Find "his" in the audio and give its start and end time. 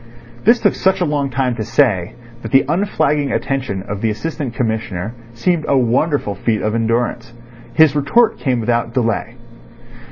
7.75-7.95